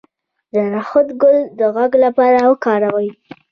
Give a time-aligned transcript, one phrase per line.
[0.53, 3.09] د نخود ګل د غږ لپاره وکاروئ